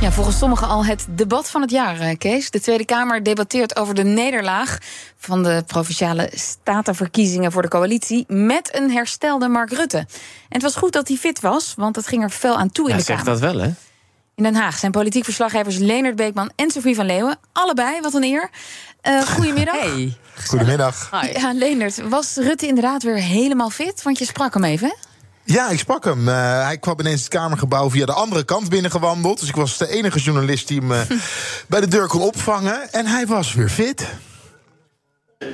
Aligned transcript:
Ja, 0.00 0.12
volgens 0.12 0.38
sommigen 0.38 0.68
al 0.68 0.84
het 0.84 1.06
debat 1.10 1.50
van 1.50 1.60
het 1.60 1.70
jaar, 1.70 2.00
eh, 2.00 2.16
Kees. 2.18 2.50
De 2.50 2.60
Tweede 2.60 2.84
Kamer 2.84 3.22
debatteert 3.22 3.76
over 3.76 3.94
de 3.94 4.04
nederlaag 4.04 4.78
van 5.16 5.42
de 5.42 5.62
provinciale 5.66 6.30
statenverkiezingen 6.34 7.52
voor 7.52 7.62
de 7.62 7.68
coalitie 7.68 8.24
met 8.28 8.74
een 8.76 8.90
herstelde 8.90 9.48
Mark 9.48 9.72
Rutte. 9.72 9.98
En 9.98 10.06
het 10.48 10.62
was 10.62 10.74
goed 10.76 10.92
dat 10.92 11.08
hij 11.08 11.16
fit 11.16 11.40
was, 11.40 11.74
want 11.76 11.96
het 11.96 12.06
ging 12.06 12.22
er 12.22 12.30
fel 12.30 12.56
aan 12.56 12.70
toe 12.72 12.84
in 12.84 12.92
Ja, 12.92 12.98
de 12.98 13.04
zeg 13.04 13.16
Kamer. 13.16 13.32
dat 13.40 13.40
wel, 13.52 13.60
hè? 13.62 13.70
In 14.34 14.42
Den 14.44 14.54
Haag 14.54 14.78
zijn 14.78 14.92
politiek 14.92 15.24
verslaggevers 15.24 15.76
Leonard 15.76 16.16
Beekman 16.16 16.50
en 16.56 16.70
Sofie 16.70 16.94
van 16.94 17.06
Leeuwen. 17.06 17.36
Allebei, 17.52 18.00
wat 18.00 18.14
een 18.14 18.24
eer. 18.24 18.50
Eh 19.00 19.22
goedemiddag. 19.22 19.80
Hey. 19.80 20.16
Goedemiddag. 20.46 21.10
Ja, 21.32 21.52
Leonard, 21.52 22.08
was 22.08 22.36
Rutte 22.36 22.66
inderdaad 22.66 23.02
weer 23.02 23.14
helemaal 23.22 23.70
fit? 23.70 24.02
Want 24.02 24.18
je 24.18 24.24
sprak 24.24 24.54
hem 24.54 24.64
even, 24.64 24.88
hè? 24.88 24.94
Ja, 25.50 25.70
ik 25.70 25.78
sprak 25.78 26.04
hem. 26.04 26.28
Eh, 26.28 26.64
hij 26.64 26.78
kwam 26.78 27.00
ineens 27.00 27.20
het 27.20 27.28
Kamergebouw 27.28 27.90
via 27.90 28.06
de 28.06 28.12
andere 28.12 28.44
kant 28.44 28.68
binnengewandeld. 28.68 29.40
Dus 29.40 29.48
ik 29.48 29.56
was 29.56 29.78
de 29.78 29.88
enige 29.88 30.18
journalist 30.18 30.68
die 30.68 30.78
hem 30.78 30.92
eh, 30.92 31.00
bij 31.68 31.80
de 31.80 31.88
deur 31.88 32.06
kon 32.06 32.20
opvangen. 32.20 32.92
En 32.92 33.06
hij 33.06 33.26
was 33.26 33.54
weer 33.54 33.68
fit. 33.68 34.06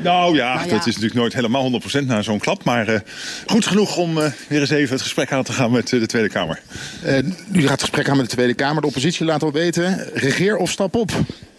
Nou 0.02 0.36
ja, 0.36 0.56
dat 0.56 0.86
is 0.86 0.86
natuurlijk 0.86 1.14
nooit 1.14 1.32
helemaal 1.32 1.80
100% 2.02 2.04
na 2.06 2.22
zo'n 2.22 2.38
klap. 2.38 2.64
Maar 2.64 2.88
eh, 2.88 3.00
goed 3.46 3.66
genoeg 3.66 3.96
om 3.96 4.18
eh, 4.18 4.30
weer 4.48 4.60
eens 4.60 4.70
even 4.70 4.92
het 4.92 5.02
gesprek 5.02 5.32
aan 5.32 5.42
te 5.42 5.52
gaan 5.52 5.70
met 5.70 5.88
de 5.88 6.06
Tweede 6.06 6.28
Kamer. 6.28 6.60
Uh, 7.04 7.18
u 7.52 7.60
gaat 7.60 7.70
het 7.70 7.80
gesprek 7.80 8.08
aan 8.08 8.16
met 8.16 8.26
de 8.30 8.34
Tweede 8.36 8.54
Kamer. 8.54 8.80
De 8.80 8.86
oppositie 8.86 9.26
laat 9.26 9.42
al 9.42 9.52
weten, 9.52 10.08
regeer 10.14 10.56
of 10.56 10.70
stap 10.70 10.94
op. 10.94 11.10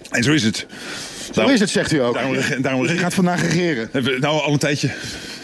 En 0.09 0.23
zo 0.23 0.31
is 0.31 0.43
het. 0.43 0.65
Zo 1.33 1.47
is 1.47 1.59
het, 1.59 1.69
zegt 1.69 1.91
u 1.91 2.01
ook. 2.01 2.13
Daarom, 2.13 2.37
daarom 2.61 2.83
U 2.83 2.87
rege- 2.87 2.99
gaat 2.99 3.13
vandaag 3.13 3.41
regeren. 3.41 3.89
Nou, 4.19 4.41
al 4.41 4.51
een 4.53 4.57
tijdje. 4.59 4.89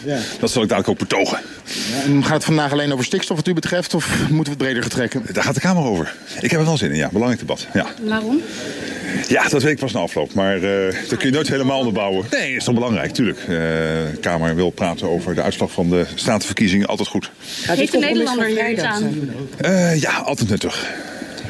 Ja. 0.04 0.18
Dat 0.40 0.50
zal 0.50 0.62
ik 0.62 0.68
dadelijk 0.68 0.88
ook 1.00 1.08
betogen. 1.08 1.38
Ja, 1.64 2.02
en 2.04 2.24
gaat 2.24 2.34
het 2.34 2.44
vandaag 2.44 2.72
alleen 2.72 2.92
over 2.92 3.04
stikstof 3.04 3.36
wat 3.36 3.48
u 3.48 3.52
betreft... 3.52 3.94
of 3.94 4.06
moeten 4.18 4.36
we 4.38 4.48
het 4.50 4.58
breder 4.58 4.82
getrekken? 4.82 5.22
Daar 5.32 5.44
gaat 5.44 5.54
de 5.54 5.60
Kamer 5.60 5.84
over. 5.84 6.14
Ik 6.40 6.50
heb 6.50 6.60
er 6.60 6.66
wel 6.66 6.76
zin 6.76 6.90
in, 6.90 6.96
ja. 6.96 7.08
Belangrijk 7.12 7.40
debat. 7.40 7.66
Ja, 7.72 7.86
Waarom? 8.02 8.40
ja 9.28 9.48
dat 9.48 9.62
weet 9.62 9.72
ik 9.72 9.78
pas 9.78 9.92
na 9.92 10.00
afloop. 10.00 10.34
Maar 10.34 10.54
eh, 10.56 10.94
dat 11.08 11.18
kun 11.18 11.28
je 11.28 11.34
nooit 11.34 11.48
helemaal 11.48 11.78
onderbouwen. 11.78 12.26
Nee, 12.30 12.54
is 12.56 12.64
toch 12.64 12.74
belangrijk, 12.74 13.12
tuurlijk. 13.12 13.38
Eh, 13.38 13.46
de 13.46 14.18
Kamer 14.20 14.54
wil 14.54 14.70
praten 14.70 15.08
over 15.08 15.34
de 15.34 15.42
uitslag 15.42 15.72
van 15.72 15.90
de 15.90 16.04
statenverkiezingen. 16.14 16.86
Altijd 16.86 17.08
goed. 17.08 17.30
Gaat 17.62 17.76
Heeft 17.76 17.92
de 17.92 17.98
Nederlander 17.98 18.46
hier 18.46 18.70
iets 18.70 18.82
aan? 18.82 19.30
Eh, 19.56 20.00
ja, 20.00 20.10
altijd 20.16 20.48
nuttig. 20.48 20.86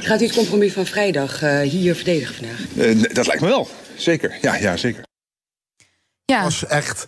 Gaat 0.00 0.20
u 0.20 0.24
het 0.24 0.34
compromis 0.34 0.72
van 0.72 0.86
vrijdag 0.86 1.42
eh, 1.42 1.60
hier 1.60 1.94
verdedigen 1.94 2.34
vandaag? 2.34 2.86
Eh, 2.86 3.14
dat 3.14 3.26
lijkt 3.26 3.42
me 3.42 3.48
wel. 3.48 3.68
Zeker. 3.96 4.38
Ja, 4.40 4.54
ja 4.54 4.76
zeker. 4.76 5.04
Ja, 6.24 6.42
was 6.42 6.64
echt 6.66 7.06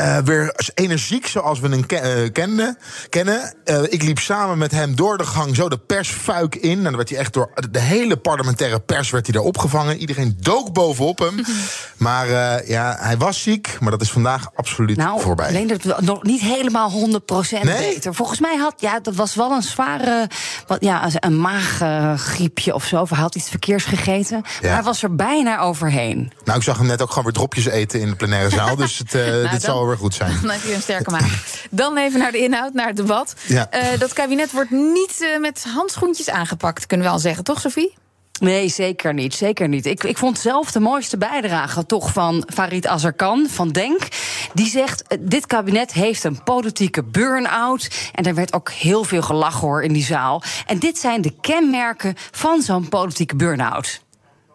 eh, 0.00 0.18
weer 0.18 0.54
energiek 0.74 1.26
zoals 1.26 1.60
we 1.60 1.68
hem 1.68 1.84
eh, 1.86 2.32
kenden, 2.32 2.78
kennen. 3.08 3.54
Eh, 3.64 3.82
ik 3.82 4.02
liep 4.02 4.18
samen 4.18 4.58
met 4.58 4.70
hem 4.70 4.94
door 4.96 5.18
de 5.18 5.24
gang 5.24 5.56
zo 5.56 5.68
de 5.68 5.78
persfuik 5.78 6.54
in. 6.56 6.76
En 6.78 6.82
dan 6.82 6.96
werd 6.96 7.08
hij 7.08 7.18
echt 7.18 7.32
door 7.32 7.50
de 7.70 7.80
hele 7.80 8.16
parlementaire 8.16 8.80
pers 8.80 9.10
werd 9.10 9.26
hij 9.26 9.34
daar 9.34 9.44
opgevangen. 9.44 9.96
Iedereen 9.98 10.36
dook 10.40 10.72
bovenop 10.72 11.18
hem. 11.18 11.44
maar 11.96 12.28
ja, 12.68 12.96
hij 13.00 13.16
was 13.16 13.42
ziek, 13.42 13.76
maar 13.80 13.90
dat 13.90 14.00
is 14.00 14.10
vandaag 14.10 14.48
absoluut 14.54 14.96
Nou, 14.96 15.20
voorbij. 15.20 15.48
alleen 15.48 15.66
dat 15.66 16.00
nog 16.00 16.22
niet 16.22 16.40
helemaal 16.40 16.90
100% 16.90 17.62
Nee? 17.62 17.94
beter. 17.94 18.14
Volgens 18.14 18.40
mij 18.40 18.56
had, 18.56 18.74
ja, 18.76 19.00
dat 19.00 19.14
was 19.14 19.34
wel 19.34 19.50
een 19.52 19.62
zware, 19.62 20.28
wat, 20.66 20.80
ja, 20.80 21.08
een 21.14 21.40
maaggriepje 21.40 22.74
of 22.74 22.84
zo. 22.84 23.00
Of 23.00 23.10
hij 23.10 23.18
had 23.18 23.34
iets 23.34 23.48
verkeers 23.48 23.84
gegeten. 23.84 24.40
Maar 24.40 24.52
Ja. 24.62 24.72
hij 24.74 24.82
was 24.82 25.02
er 25.02 25.14
bijna 25.14 25.58
overheen. 25.58 26.32
Nou, 26.44 26.58
ik 26.58 26.64
zag 26.64 26.78
hem 26.78 26.86
net 26.86 27.02
ook 27.02 27.08
gewoon 27.08 27.24
weer 27.24 27.32
dropjes 27.32 27.66
eten 27.66 28.00
in 28.00 28.08
de 28.08 28.16
plenaire 28.16 28.50
zaal. 28.50 28.76
dus 28.86 28.98
het, 28.98 29.14
eh, 29.14 29.50
dit 29.50 29.62
zal 29.62 29.89
goed 29.96 30.14
zijn. 30.14 30.38
dan 30.42 30.50
heb 30.50 30.62
je 30.62 30.74
een 30.74 30.82
sterke 30.82 31.10
maag. 31.10 31.44
Dan 31.70 31.96
even 31.96 32.18
naar 32.18 32.32
de 32.32 32.38
inhoud, 32.38 32.72
naar 32.72 32.86
het 32.86 32.96
debat. 32.96 33.34
Ja. 33.46 33.70
Eh, 33.70 33.98
dat 33.98 34.12
kabinet 34.12 34.52
wordt 34.52 34.70
niet 34.70 35.20
eh, 35.20 35.40
met 35.40 35.64
handschoentjes 35.74 36.30
aangepakt, 36.30 36.86
kunnen 36.86 37.06
we 37.06 37.12
al 37.12 37.18
zeggen, 37.18 37.44
toch, 37.44 37.60
Sophie? 37.60 37.94
Nee, 38.40 38.68
zeker 38.68 39.14
niet. 39.14 39.34
Zeker 39.34 39.68
niet. 39.68 39.86
Ik, 39.86 40.04
ik 40.04 40.18
vond 40.18 40.38
zelf 40.38 40.72
de 40.72 40.80
mooiste 40.80 41.18
bijdrage 41.18 41.86
toch 41.86 42.12
van 42.12 42.48
Farid 42.52 42.86
Azarkan 42.86 43.46
van 43.48 43.68
Denk. 43.68 44.08
Die 44.54 44.68
zegt: 44.68 45.02
eh, 45.02 45.18
dit 45.20 45.46
kabinet 45.46 45.92
heeft 45.92 46.24
een 46.24 46.42
politieke 46.42 47.02
burn-out. 47.02 47.88
En 48.14 48.24
er 48.24 48.34
werd 48.34 48.52
ook 48.52 48.70
heel 48.70 49.04
veel 49.04 49.22
gelachen 49.22 49.60
hoor 49.60 49.82
in 49.82 49.92
die 49.92 50.04
zaal. 50.04 50.42
En 50.66 50.78
dit 50.78 50.98
zijn 50.98 51.20
de 51.20 51.34
kenmerken 51.40 52.14
van 52.30 52.62
zo'n 52.62 52.88
politieke 52.88 53.36
burn-out. 53.36 54.02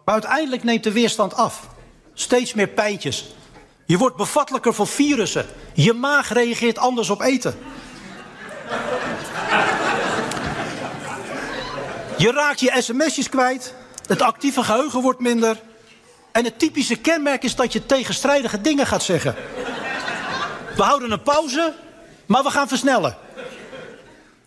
Maar 0.04 0.14
uiteindelijk 0.14 0.64
neemt 0.64 0.84
de 0.84 0.92
weerstand 0.92 1.34
af. 1.34 1.68
Steeds 2.14 2.54
meer 2.54 2.68
pijntjes. 2.68 3.34
Je 3.86 3.98
wordt 3.98 4.16
bevattelijker 4.16 4.74
voor 4.74 4.86
virussen. 4.86 5.46
Je 5.74 5.92
maag 5.92 6.32
reageert 6.32 6.78
anders 6.78 7.10
op 7.10 7.20
eten. 7.20 7.58
Je 12.16 12.32
raakt 12.32 12.60
je 12.60 12.76
sms'jes 12.78 13.28
kwijt. 13.28 13.74
Het 14.06 14.22
actieve 14.22 14.62
geheugen 14.62 15.00
wordt 15.00 15.20
minder. 15.20 15.60
En 16.32 16.44
het 16.44 16.58
typische 16.58 16.96
kenmerk 16.96 17.42
is 17.42 17.54
dat 17.54 17.72
je 17.72 17.86
tegenstrijdige 17.86 18.60
dingen 18.60 18.86
gaat 18.86 19.02
zeggen. 19.02 19.34
We 20.76 20.82
houden 20.82 21.10
een 21.10 21.22
pauze, 21.22 21.74
maar 22.26 22.42
we 22.42 22.50
gaan 22.50 22.68
versnellen. 22.68 23.16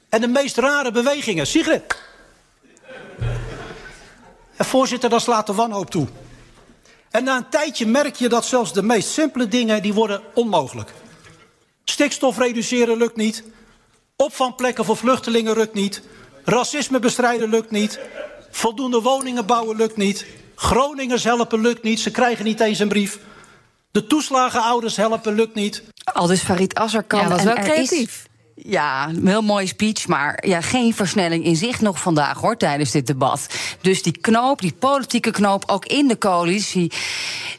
En 0.09 0.21
de 0.21 0.27
meest 0.27 0.57
rare 0.57 0.91
bewegingen. 0.91 1.47
Sigrid. 1.47 1.83
En 4.55 4.65
voorzitter, 4.65 5.09
dat 5.09 5.21
slaat 5.21 5.47
de 5.47 5.53
wanhoop 5.53 5.89
toe. 5.89 6.07
En 7.11 7.23
na 7.23 7.37
een 7.37 7.49
tijdje 7.49 7.85
merk 7.85 8.15
je 8.15 8.29
dat 8.29 8.45
zelfs 8.45 8.73
de 8.73 8.83
meest 8.83 9.09
simpele 9.09 9.47
dingen 9.47 9.81
die 9.81 9.93
worden 9.93 10.21
onmogelijk. 10.33 10.93
Stikstof 11.83 12.37
reduceren 12.37 12.97
lukt 12.97 13.15
niet. 13.15 13.43
Opvangplekken 14.15 14.85
voor 14.85 14.97
vluchtelingen 14.97 15.57
lukt 15.57 15.73
niet. 15.73 16.01
Racisme 16.43 16.99
bestrijden 16.99 17.49
lukt 17.49 17.71
niet. 17.71 17.99
Voldoende 18.51 19.01
woningen 19.01 19.45
bouwen 19.45 19.77
lukt 19.77 19.97
niet. 19.97 20.25
Groningers 20.55 21.23
helpen 21.23 21.61
lukt 21.61 21.83
niet. 21.83 21.99
Ze 21.99 22.11
krijgen 22.11 22.45
niet 22.45 22.59
eens 22.59 22.79
een 22.79 22.87
brief. 22.87 23.19
De 23.91 24.07
toeslagenouders 24.07 24.95
helpen 24.95 25.35
lukt 25.35 25.55
niet. 25.55 25.83
Al 26.13 26.27
dus 26.27 26.41
Farid 26.41 26.75
Azarkan. 26.75 27.19
Ja, 27.19 27.27
dat 27.27 27.37
is 27.37 27.43
wel 27.43 27.55
creatief. 27.55 28.27
Ja, 28.63 29.07
een 29.07 29.27
heel 29.27 29.41
mooie 29.41 29.67
speech, 29.67 30.07
maar 30.07 30.47
ja, 30.47 30.61
geen 30.61 30.93
versnelling 30.93 31.45
in 31.45 31.55
zicht 31.55 31.81
nog 31.81 31.99
vandaag 31.99 32.37
hoor 32.41 32.57
tijdens 32.57 32.91
dit 32.91 33.07
debat. 33.07 33.47
Dus 33.81 34.03
die 34.03 34.17
knoop, 34.17 34.61
die 34.61 34.73
politieke 34.79 35.31
knoop, 35.31 35.63
ook 35.67 35.85
in 35.85 36.07
de 36.07 36.17
coalitie, 36.17 36.91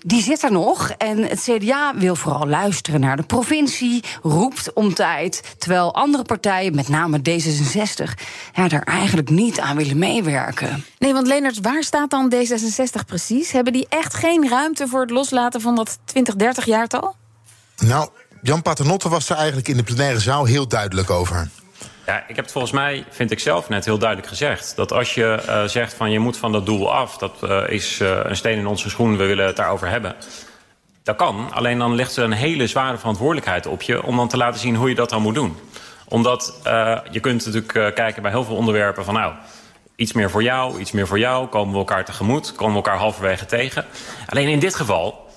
die 0.06 0.22
zit 0.22 0.43
er 0.43 0.53
nog. 0.53 0.91
En 0.91 1.19
het 1.19 1.41
CDA 1.41 1.94
wil 1.97 2.16
vooral 2.16 2.47
luisteren 2.47 3.00
naar 3.00 3.16
de 3.16 3.22
provincie, 3.22 4.05
roept 4.22 4.72
om 4.72 4.94
tijd. 4.94 5.55
Terwijl 5.59 5.94
andere 5.94 6.22
partijen, 6.22 6.75
met 6.75 6.88
name 6.88 7.19
D66, 7.19 8.22
ja, 8.55 8.69
daar 8.69 8.82
eigenlijk 8.82 9.31
niet 9.31 9.61
aan 9.61 9.77
willen 9.77 9.99
meewerken. 9.99 10.84
Nee, 10.99 11.12
want 11.12 11.27
Leonard, 11.27 11.61
waar 11.61 11.82
staat 11.82 12.11
dan 12.11 12.34
D66 12.34 13.06
precies? 13.06 13.53
Hebben 13.53 13.72
die 13.72 13.87
echt 13.88 14.15
geen 14.15 14.49
ruimte 14.49 14.88
voor 14.88 15.00
het 15.00 15.11
loslaten 15.11 15.61
van 15.61 15.75
dat 15.75 15.99
20-30-jaartal? 15.99 17.15
Nou, 17.77 18.09
Jan 18.43 18.62
Paternotte 18.62 19.09
was 19.09 19.28
er 19.28 19.37
eigenlijk 19.37 19.69
in 19.69 19.77
de 19.77 19.83
plenaire 19.83 20.21
zaal 20.21 20.45
heel 20.45 20.69
duidelijk 20.69 21.11
over. 21.11 21.49
Ja, 22.06 22.25
ik 22.28 22.37
heb 22.37 22.45
het 22.45 22.53
volgens 22.53 22.73
mij, 22.73 23.05
vind 23.11 23.31
ik 23.31 23.41
zelf 23.41 23.69
net 23.69 23.84
heel 23.84 23.99
duidelijk 23.99 24.28
gezegd. 24.28 24.77
Dat 24.77 24.93
als 24.93 25.15
je 25.15 25.25
eh, 25.25 25.65
zegt 25.65 25.95
van 25.95 26.11
je 26.11 26.19
moet 26.19 26.37
van 26.37 26.53
dat 26.53 26.67
doel 26.67 26.95
af, 26.95 27.17
dat 27.17 27.43
eh, 27.43 27.62
is 27.69 28.00
eh, 28.00 28.19
een 28.23 28.37
steen 28.37 28.59
in 28.59 28.67
onze 28.67 28.91
schoen, 28.91 29.17
we 29.17 29.25
willen 29.25 29.47
het 29.47 29.56
daarover 29.56 29.89
hebben. 29.89 30.15
Dat 31.03 31.17
kan, 31.17 31.53
alleen 31.53 31.79
dan 31.79 31.95
ligt 31.95 32.17
er 32.17 32.25
een 32.25 32.33
hele 32.33 32.67
zware 32.67 32.99
verantwoordelijkheid 32.99 33.67
op 33.67 33.83
je 33.83 34.03
om 34.03 34.17
dan 34.17 34.29
te 34.29 34.37
laten 34.37 34.61
zien 34.61 34.77
hoe 34.77 34.89
je 34.89 34.95
dat 34.95 35.11
dan 35.11 35.23
moet 35.23 35.34
doen. 35.34 35.56
Omdat 36.09 36.61
je 37.11 37.21
kunt 37.21 37.47
natuurlijk 37.47 37.94
kijken 37.94 38.23
bij 38.23 38.31
heel 38.31 38.44
veel 38.44 38.56
onderwerpen 38.56 39.05
van 39.05 39.14
nou, 39.14 39.35
iets 39.97 40.12
meer 40.12 40.31
voor 40.31 40.43
jou, 40.43 40.81
iets 40.81 40.93
meer 40.93 41.06
voor 41.06 41.19
jou, 41.19 41.47
komen 41.47 41.73
we 41.73 41.79
elkaar 41.79 42.05
tegemoet, 42.05 42.53
komen 42.53 42.70
we 42.70 42.82
elkaar 42.82 42.99
halverwege 42.99 43.47
tegen. 43.47 43.85
Alleen 44.26 44.49
in 44.49 44.59
dit 44.59 44.75
geval 44.75 45.30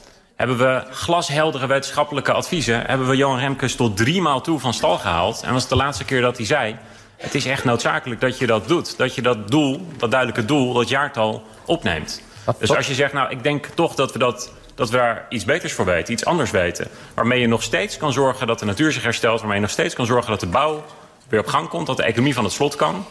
hebben 0.47 0.67
we 0.67 0.93
glasheldere 0.93 1.67
wetenschappelijke 1.67 2.31
adviezen... 2.31 2.85
hebben 2.85 3.07
we 3.07 3.15
Johan 3.15 3.39
Remkes 3.39 3.75
tot 3.75 3.97
drie 3.97 4.21
maal 4.21 4.41
toe 4.41 4.59
van 4.59 4.73
stal 4.73 4.97
gehaald. 4.97 5.35
En 5.41 5.45
dat 5.45 5.53
was 5.53 5.67
de 5.67 5.75
laatste 5.75 6.05
keer 6.05 6.21
dat 6.21 6.37
hij 6.37 6.45
zei... 6.45 6.75
het 7.17 7.35
is 7.35 7.45
echt 7.45 7.63
noodzakelijk 7.63 8.21
dat 8.21 8.37
je 8.37 8.47
dat 8.47 8.67
doet. 8.67 8.97
Dat 8.97 9.15
je 9.15 9.21
dat 9.21 9.51
doel, 9.51 9.87
dat 9.97 10.11
duidelijke 10.11 10.45
doel, 10.45 10.73
dat 10.73 10.89
jaartal 10.89 11.43
opneemt. 11.65 12.21
Dus 12.59 12.75
als 12.75 12.87
je 12.87 12.93
zegt, 12.93 13.13
nou, 13.13 13.29
ik 13.29 13.43
denk 13.43 13.65
toch 13.65 13.95
dat 13.95 14.11
we, 14.11 14.19
dat, 14.19 14.51
dat 14.75 14.89
we 14.89 14.97
daar 14.97 15.25
iets 15.29 15.45
beters 15.45 15.73
voor 15.73 15.85
weten... 15.85 16.13
iets 16.13 16.25
anders 16.25 16.51
weten, 16.51 16.87
waarmee 17.13 17.39
je 17.39 17.47
nog 17.47 17.63
steeds 17.63 17.97
kan 17.97 18.13
zorgen 18.13 18.47
dat 18.47 18.59
de 18.59 18.65
natuur 18.65 18.91
zich 18.91 19.03
herstelt... 19.03 19.39
waarmee 19.39 19.57
je 19.57 19.63
nog 19.63 19.71
steeds 19.71 19.95
kan 19.95 20.05
zorgen 20.05 20.31
dat 20.31 20.39
de 20.39 20.47
bouw 20.47 20.85
weer 21.27 21.39
op 21.39 21.47
gang 21.47 21.67
komt... 21.67 21.87
dat 21.87 21.97
de 21.97 22.03
economie 22.03 22.33
van 22.33 22.43
het 22.43 22.53
slot 22.53 22.75
kan... 22.75 23.05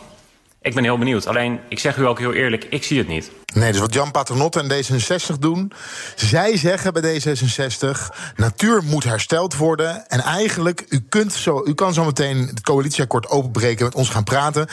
Ik 0.62 0.74
ben 0.74 0.84
heel 0.84 0.98
benieuwd. 0.98 1.26
Alleen, 1.26 1.60
ik 1.68 1.78
zeg 1.78 1.96
u 1.96 2.06
ook 2.06 2.18
heel 2.18 2.32
eerlijk, 2.32 2.64
ik 2.64 2.84
zie 2.84 2.98
het 2.98 3.08
niet. 3.08 3.30
Nee, 3.54 3.72
dus 3.72 3.80
wat 3.80 3.94
Jan 3.94 4.10
Paternotte 4.10 4.60
en 4.60 4.84
D66 4.84 5.38
doen. 5.38 5.72
Zij 6.14 6.56
zeggen 6.56 6.92
bij 6.92 7.20
D66: 7.20 7.90
natuur 8.36 8.82
moet 8.84 9.04
hersteld 9.04 9.56
worden. 9.56 10.08
En 10.08 10.20
eigenlijk, 10.20 10.84
u, 10.88 11.00
kunt 11.08 11.32
zo, 11.32 11.62
u 11.64 11.74
kan 11.74 11.94
zo 11.94 12.04
meteen 12.04 12.46
het 12.46 12.60
coalitieakkoord 12.60 13.28
openbreken, 13.28 13.84
met 13.84 13.94
ons 13.94 14.08
gaan 14.08 14.24
praten. 14.24 14.66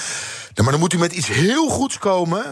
Maar 0.55 0.71
dan 0.71 0.79
moet 0.79 0.93
u 0.93 0.97
met 0.97 1.11
iets 1.11 1.27
heel 1.27 1.69
goeds 1.69 1.97
komen. 1.97 2.43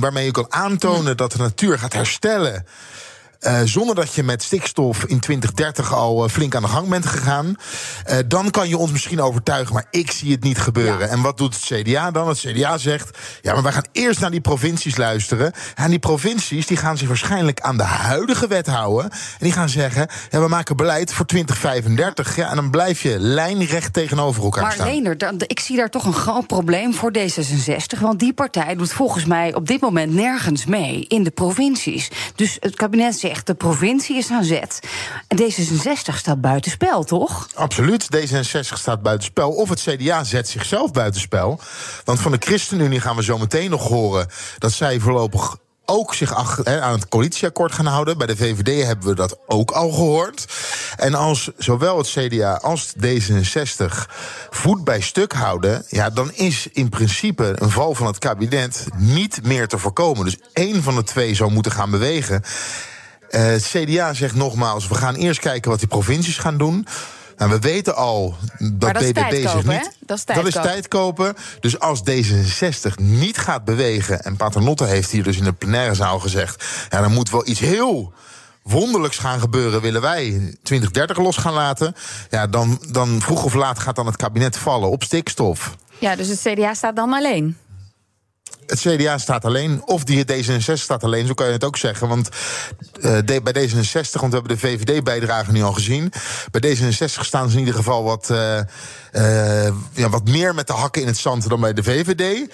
waarmee 0.00 0.26
u 0.26 0.30
kan 0.30 0.52
aantonen 0.52 1.16
dat 1.16 1.32
de 1.32 1.38
natuur 1.38 1.78
gaat 1.78 1.92
herstellen. 1.92 2.66
Uh, 3.40 3.60
zonder 3.64 3.94
dat 3.94 4.14
je 4.14 4.22
met 4.22 4.42
stikstof 4.42 5.04
in 5.04 5.20
2030 5.20 5.94
al 5.94 6.24
uh, 6.24 6.30
flink 6.30 6.54
aan 6.54 6.62
de 6.62 6.68
gang 6.68 6.88
bent 6.88 7.06
gegaan. 7.06 7.56
Uh, 8.10 8.16
dan 8.26 8.50
kan 8.50 8.68
je 8.68 8.76
ons 8.76 8.90
misschien 8.90 9.20
overtuigen, 9.20 9.74
maar 9.74 9.86
ik 9.90 10.10
zie 10.10 10.32
het 10.32 10.42
niet 10.42 10.58
gebeuren. 10.58 10.98
Ja. 10.98 11.06
En 11.06 11.22
wat 11.22 11.36
doet 11.36 11.54
het 11.54 11.64
CDA 11.64 12.10
dan? 12.10 12.28
Het 12.28 12.38
CDA 12.38 12.78
zegt: 12.78 13.18
ja, 13.42 13.52
maar 13.52 13.62
wij 13.62 13.72
gaan 13.72 13.86
eerst 13.92 14.20
naar 14.20 14.30
die 14.30 14.40
provincies 14.40 14.96
luisteren. 14.96 15.52
En 15.74 15.90
die 15.90 15.98
provincies 15.98 16.66
die 16.66 16.76
gaan 16.76 16.96
zich 16.96 17.08
waarschijnlijk 17.08 17.60
aan 17.60 17.76
de 17.76 17.82
huidige 17.82 18.46
wet 18.46 18.66
houden. 18.66 19.10
En 19.10 19.38
die 19.38 19.52
gaan 19.52 19.68
zeggen: 19.68 20.08
ja, 20.30 20.40
we 20.40 20.48
maken 20.48 20.76
beleid 20.76 21.12
voor 21.12 21.26
2035. 21.26 22.36
Ja, 22.36 22.50
en 22.50 22.56
dan 22.56 22.70
blijf 22.70 23.02
je 23.02 23.18
lijnrecht 23.18 23.92
tegenover 23.92 24.42
elkaar 24.42 24.62
maar 24.62 24.72
staan. 24.72 24.86
Maar 24.86 25.16
Leender, 25.16 25.44
ik 25.46 25.60
zie 25.60 25.76
daar 25.76 25.90
toch 25.90 26.04
een 26.04 26.12
groot 26.12 26.46
probleem 26.46 26.94
voor 26.94 27.12
D66. 27.18 28.00
Want 28.00 28.18
die 28.18 28.32
partij 28.32 28.74
doet 28.76 28.92
volgens 28.92 29.24
mij 29.24 29.54
op 29.54 29.66
dit 29.66 29.80
moment 29.80 30.14
nergens 30.14 30.64
mee 30.64 31.04
in 31.08 31.22
de 31.22 31.30
provincies. 31.30 32.10
Dus 32.34 32.56
het 32.60 32.74
kabinet 32.74 33.18
zegt 33.28 33.46
de 33.46 33.54
provincie 33.54 34.16
is 34.16 34.30
aan 34.30 34.44
zet. 34.44 34.80
En 35.26 35.38
D66 35.38 36.16
staat 36.16 36.40
buitenspel, 36.40 37.04
toch? 37.04 37.48
Absoluut. 37.54 38.08
D66 38.16 38.60
staat 38.60 39.02
buitenspel. 39.02 39.50
Of 39.50 39.68
het 39.68 39.80
CDA 39.80 40.24
zet 40.24 40.48
zichzelf 40.48 40.92
buitenspel. 40.92 41.60
Want 42.04 42.20
van 42.20 42.32
de 42.32 42.38
ChristenUnie 42.40 43.00
gaan 43.00 43.16
we 43.16 43.22
zo 43.22 43.38
meteen 43.38 43.70
nog 43.70 43.88
horen 43.88 44.26
dat 44.58 44.72
zij 44.72 45.00
voorlopig 45.00 45.56
ook 45.90 46.14
zich 46.14 46.34
aan 46.64 46.92
het 46.92 47.08
coalitieakkoord 47.08 47.72
gaan 47.72 47.86
houden. 47.86 48.18
Bij 48.18 48.26
de 48.26 48.36
VVD 48.36 48.86
hebben 48.86 49.08
we 49.08 49.14
dat 49.14 49.38
ook 49.46 49.70
al 49.70 49.90
gehoord. 49.90 50.46
En 50.96 51.14
als 51.14 51.50
zowel 51.56 51.98
het 51.98 52.08
CDA 52.08 52.54
als 52.54 52.94
D66 53.06 53.84
voet 54.50 54.84
bij 54.84 55.00
stuk 55.00 55.32
houden, 55.32 55.84
ja, 55.88 56.10
dan 56.10 56.32
is 56.32 56.68
in 56.72 56.88
principe 56.88 57.52
een 57.54 57.70
val 57.70 57.94
van 57.94 58.06
het 58.06 58.18
kabinet 58.18 58.86
niet 58.96 59.40
meer 59.42 59.68
te 59.68 59.78
voorkomen. 59.78 60.24
Dus 60.24 60.36
één 60.52 60.82
van 60.82 60.94
de 60.94 61.04
twee 61.04 61.34
zou 61.34 61.52
moeten 61.52 61.72
gaan 61.72 61.90
bewegen. 61.90 62.42
Uh, 63.30 63.40
het 63.40 63.64
CDA 63.64 64.14
zegt 64.14 64.34
nogmaals, 64.34 64.88
we 64.88 64.94
gaan 64.94 65.14
eerst 65.14 65.40
kijken 65.40 65.70
wat 65.70 65.78
die 65.78 65.88
provincies 65.88 66.38
gaan 66.38 66.58
doen. 66.58 66.86
Nou, 67.36 67.50
we 67.50 67.58
weten 67.58 67.96
al 67.96 68.36
dat, 68.58 68.94
dat 68.94 69.02
BBB 69.02 69.48
zich 69.48 69.64
niet. 69.64 69.96
Dat 70.00 70.16
is, 70.18 70.24
tijd, 70.24 70.38
dat 70.38 70.46
is 70.46 70.54
kopen. 70.54 70.70
tijd 70.70 70.88
kopen. 70.88 71.34
Dus 71.60 71.78
als 71.78 72.00
D66 72.10 72.94
niet 72.96 73.38
gaat 73.38 73.64
bewegen. 73.64 74.22
En 74.22 74.36
Paternotte 74.36 74.84
heeft 74.84 75.10
hier 75.10 75.22
dus 75.22 75.36
in 75.36 75.44
de 75.44 75.52
plenaire 75.52 75.94
zaal 75.94 76.18
gezegd. 76.18 76.64
Ja, 76.90 77.00
dan 77.00 77.12
moet 77.12 77.30
wel 77.30 77.48
iets 77.48 77.60
heel 77.60 78.12
wonderlijks 78.62 79.18
gaan 79.18 79.40
gebeuren, 79.40 79.80
willen 79.80 80.00
wij 80.00 80.54
2030 80.62 81.16
los 81.16 81.36
gaan 81.36 81.52
laten. 81.52 81.94
Ja, 82.30 82.46
dan, 82.46 82.82
dan 82.90 83.20
vroeg 83.20 83.44
of 83.44 83.54
laat 83.54 83.78
gaat 83.78 83.96
dan 83.96 84.06
het 84.06 84.16
kabinet 84.16 84.56
vallen 84.56 84.90
op 84.90 85.02
stikstof. 85.02 85.76
Ja, 85.98 86.16
dus 86.16 86.28
het 86.28 86.40
CDA 86.40 86.74
staat 86.74 86.96
dan 86.96 87.12
alleen. 87.12 87.56
Het 88.68 88.80
CDA 88.80 89.18
staat 89.18 89.44
alleen, 89.44 89.82
of 89.84 90.04
die 90.04 90.24
D66 90.32 90.72
staat 90.72 91.04
alleen, 91.04 91.26
zo 91.26 91.34
kan 91.34 91.46
je 91.46 91.52
het 91.52 91.64
ook 91.64 91.76
zeggen. 91.76 92.08
Want 92.08 92.28
de, 93.00 93.40
bij 93.42 93.68
D66, 93.68 94.10
want 94.12 94.32
we 94.32 94.38
hebben 94.38 94.48
de 94.48 94.58
VVD-bijdrage 94.58 95.52
nu 95.52 95.62
al 95.62 95.72
gezien. 95.72 96.12
Bij 96.50 96.76
D66 96.76 97.20
staan 97.20 97.48
ze 97.48 97.52
in 97.52 97.58
ieder 97.58 97.74
geval 97.74 98.02
wat, 98.02 98.28
uh, 98.30 98.60
uh, 99.12 99.64
ja, 99.92 100.08
wat 100.08 100.28
meer 100.28 100.54
met 100.54 100.66
de 100.66 100.72
hakken 100.72 101.02
in 101.02 101.08
het 101.08 101.18
zand 101.18 101.48
dan 101.48 101.60
bij 101.60 101.72
de 101.72 101.82
VVD. 101.82 102.50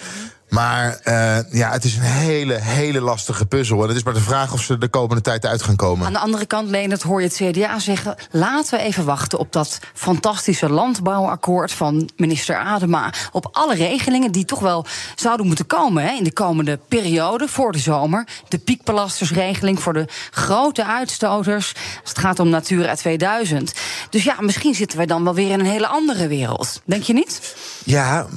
Maar 0.49 0.99
uh, 1.05 1.37
ja, 1.51 1.71
het 1.71 1.83
is 1.83 1.95
een 1.95 2.01
hele, 2.01 2.53
hele 2.53 3.01
lastige 3.01 3.45
puzzel. 3.45 3.81
En 3.81 3.87
het 3.87 3.97
is 3.97 4.03
maar 4.03 4.13
de 4.13 4.19
vraag 4.19 4.53
of 4.53 4.61
ze 4.61 4.77
de 4.77 4.87
komende 4.87 5.21
tijd 5.21 5.45
uit 5.45 5.61
gaan 5.61 5.75
komen. 5.75 6.05
Aan 6.05 6.13
de 6.13 6.19
andere 6.19 6.45
kant, 6.45 6.69
Leendert, 6.69 7.01
hoor 7.01 7.21
je 7.21 7.27
het 7.27 7.35
CDA 7.35 7.79
zeggen... 7.79 8.15
laten 8.31 8.77
we 8.77 8.83
even 8.83 9.05
wachten 9.05 9.39
op 9.39 9.53
dat 9.53 9.79
fantastische 9.93 10.69
landbouwakkoord 10.69 11.71
van 11.71 12.09
minister 12.15 12.55
Adema. 12.55 13.13
Op 13.31 13.49
alle 13.51 13.75
regelingen 13.75 14.31
die 14.31 14.45
toch 14.45 14.59
wel 14.59 14.85
zouden 15.15 15.45
moeten 15.47 15.65
komen 15.65 16.03
hè, 16.03 16.11
in 16.11 16.23
de 16.23 16.33
komende 16.33 16.79
periode 16.87 17.47
voor 17.47 17.71
de 17.71 17.79
zomer. 17.79 18.27
De 18.47 18.57
piekbelastersregeling 18.57 19.81
voor 19.81 19.93
de 19.93 20.07
grote 20.31 20.85
uitstoters. 20.85 21.73
Als 22.01 22.09
het 22.09 22.19
gaat 22.19 22.39
om 22.39 22.49
Natura 22.49 22.95
2000. 22.95 23.73
Dus 24.09 24.23
ja, 24.23 24.35
misschien 24.39 24.75
zitten 24.75 24.97
we 24.97 25.05
dan 25.05 25.23
wel 25.23 25.33
weer 25.33 25.51
in 25.51 25.59
een 25.59 25.65
hele 25.65 25.87
andere 25.87 26.27
wereld. 26.27 26.81
Denk 26.85 27.03
je 27.03 27.13
niet? 27.13 27.55
Ja, 27.83 28.27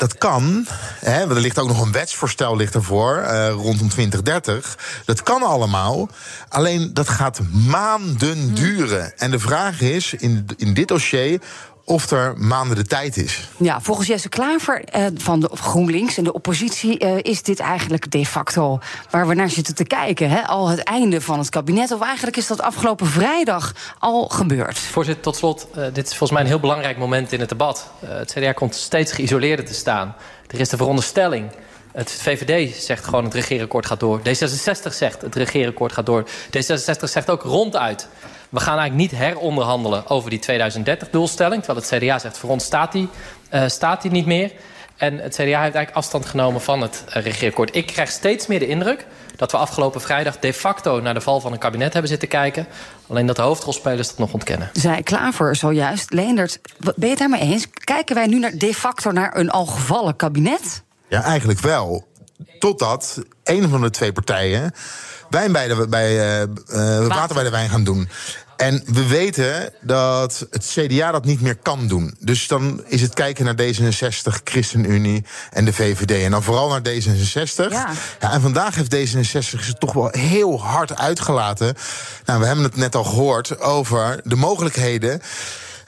dat 0.00 0.18
kan. 0.18 0.66
Hè, 1.00 1.18
want 1.18 1.30
er 1.30 1.40
ligt 1.40 1.58
ook 1.58 1.68
nog 1.68 1.82
een 1.82 1.92
wetsvoorstel 1.92 2.56
ligt 2.56 2.74
ervoor, 2.74 3.16
uh, 3.16 3.48
rondom 3.48 3.88
2030. 3.88 4.78
Dat 5.04 5.22
kan 5.22 5.42
allemaal. 5.42 6.08
Alleen 6.48 6.94
dat 6.94 7.08
gaat 7.08 7.40
maanden 7.52 8.54
duren. 8.54 9.18
En 9.18 9.30
de 9.30 9.38
vraag 9.38 9.80
is 9.80 10.14
in, 10.14 10.46
in 10.56 10.74
dit 10.74 10.88
dossier 10.88 11.40
of 11.90 12.10
er 12.10 12.34
maanden 12.36 12.76
de 12.76 12.84
tijd 12.84 13.16
is. 13.16 13.48
Ja, 13.56 13.80
volgens 13.80 14.06
Jesse 14.06 14.28
Klaver 14.28 14.82
uh, 14.96 15.06
van 15.14 15.40
de 15.40 15.50
GroenLinks 15.54 16.16
en 16.16 16.24
de 16.24 16.32
oppositie 16.32 17.04
uh, 17.04 17.16
is 17.22 17.42
dit 17.42 17.60
eigenlijk 17.60 18.10
de 18.10 18.26
facto 18.26 18.78
waar 19.10 19.28
we 19.28 19.34
naar 19.34 19.50
zitten 19.50 19.74
te 19.74 19.84
kijken. 19.84 20.30
Hè? 20.30 20.46
Al 20.46 20.68
het 20.68 20.78
einde 20.78 21.20
van 21.20 21.38
het 21.38 21.48
kabinet. 21.48 21.92
Of 21.92 22.02
eigenlijk 22.02 22.36
is 22.36 22.46
dat 22.46 22.60
afgelopen 22.60 23.06
vrijdag 23.06 23.74
al 23.98 24.28
gebeurd. 24.28 24.78
Voorzitter, 24.78 25.22
tot 25.22 25.36
slot. 25.36 25.66
Uh, 25.76 25.84
dit 25.92 26.04
is 26.04 26.08
volgens 26.08 26.30
mij 26.30 26.40
een 26.40 26.46
heel 26.46 26.60
belangrijk 26.60 26.98
moment 26.98 27.32
in 27.32 27.40
het 27.40 27.48
debat. 27.48 27.90
het 28.06 28.32
CDA 28.32 28.52
komt 28.52 28.74
steeds 28.74 29.12
geïsoleerder 29.12 29.64
te 29.64 29.74
staan. 29.74 30.14
Er 30.46 30.60
is 30.60 30.68
de 30.68 30.76
veronderstelling. 30.76 31.50
Het 31.92 32.12
VVD 32.12 32.82
zegt 32.82 33.04
gewoon 33.04 33.24
het 33.24 33.34
regeerakkoord 33.34 33.86
gaat 33.86 34.00
door. 34.00 34.20
D66 34.20 34.92
zegt 34.92 35.22
het 35.22 35.34
regeerakkoord 35.34 35.92
gaat 35.92 36.06
door. 36.06 36.24
D66 36.28 37.04
zegt 37.04 37.30
ook 37.30 37.42
ronduit 37.42 38.08
we 38.50 38.60
gaan 38.60 38.78
eigenlijk 38.78 39.10
niet 39.10 39.20
heronderhandelen 39.20 40.08
over 40.08 40.30
die 40.30 40.40
2030-doelstelling. 40.40 41.62
Terwijl 41.62 41.78
het 41.78 41.94
CDA 41.94 42.18
zegt, 42.18 42.38
voor 42.38 42.50
ons 42.50 42.64
staat 42.64 42.92
die, 42.92 43.08
uh, 43.54 43.66
staat 43.66 44.02
die 44.02 44.10
niet 44.10 44.26
meer. 44.26 44.52
En 44.96 45.18
het 45.18 45.34
CDA 45.34 45.42
heeft 45.42 45.54
eigenlijk 45.54 45.90
afstand 45.90 46.26
genomen 46.26 46.60
van 46.60 46.80
het 46.80 47.04
uh, 47.08 47.22
regeerakkoord. 47.22 47.76
Ik 47.76 47.86
krijg 47.86 48.10
steeds 48.10 48.46
meer 48.46 48.58
de 48.58 48.66
indruk 48.66 49.06
dat 49.36 49.52
we 49.52 49.58
afgelopen 49.58 50.00
vrijdag 50.00 50.38
de 50.38 50.52
facto 50.52 51.00
naar 51.00 51.14
de 51.14 51.20
val 51.20 51.40
van 51.40 51.52
een 51.52 51.58
kabinet 51.58 51.92
hebben 51.92 52.10
zitten 52.10 52.28
kijken. 52.28 52.66
Alleen 53.08 53.26
dat 53.26 53.36
de 53.36 53.42
hoofdrolspelers 53.42 54.08
dat 54.08 54.18
nog 54.18 54.32
ontkennen. 54.32 54.70
Zij 54.72 55.02
Klaver 55.02 55.56
zojuist. 55.56 56.12
Leendert, 56.12 56.60
ben 56.78 56.94
je 56.96 57.06
het 57.06 57.18
daarmee 57.18 57.40
eens? 57.40 57.66
Kijken 57.70 58.14
wij 58.14 58.26
nu 58.26 58.38
naar 58.38 58.52
de 58.54 58.74
facto 58.74 59.10
naar 59.10 59.36
een 59.36 59.50
al 59.50 59.66
gevallen 59.66 60.16
kabinet? 60.16 60.82
Ja, 61.08 61.22
eigenlijk 61.22 61.60
wel. 61.60 62.08
Totdat 62.60 63.18
een 63.44 63.68
van 63.68 63.80
de 63.80 63.90
twee 63.90 64.12
partijen 64.12 64.74
wijn 65.30 65.52
bij 65.52 65.68
de, 65.68 65.88
bij, 65.88 66.40
uh, 66.40 67.06
water 67.06 67.34
bij 67.34 67.44
de 67.44 67.50
wijn 67.50 67.70
gaan 67.70 67.84
doen. 67.84 68.08
En 68.56 68.82
we 68.86 69.06
weten 69.06 69.72
dat 69.80 70.46
het 70.50 70.66
CDA 70.66 71.10
dat 71.10 71.24
niet 71.24 71.40
meer 71.40 71.56
kan 71.56 71.86
doen. 71.88 72.14
Dus 72.18 72.46
dan 72.46 72.82
is 72.86 73.02
het 73.02 73.14
kijken 73.14 73.44
naar 73.44 73.54
D66, 73.54 74.42
ChristenUnie 74.44 75.24
en 75.50 75.64
de 75.64 75.72
VVD. 75.72 76.24
En 76.24 76.30
dan 76.30 76.42
vooral 76.42 76.68
naar 76.68 76.80
D66. 76.80 77.68
Ja. 77.70 77.90
ja 78.20 78.32
en 78.32 78.40
vandaag 78.40 78.74
heeft 78.74 78.96
D66 78.96 79.60
ze 79.60 79.74
toch 79.78 79.92
wel 79.92 80.08
heel 80.10 80.62
hard 80.62 80.96
uitgelaten. 80.96 81.74
Nou, 82.24 82.40
we 82.40 82.46
hebben 82.46 82.64
het 82.64 82.76
net 82.76 82.94
al 82.94 83.04
gehoord 83.04 83.60
over 83.60 84.20
de 84.24 84.36
mogelijkheden. 84.36 85.20